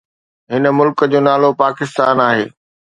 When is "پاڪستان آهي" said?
1.61-2.45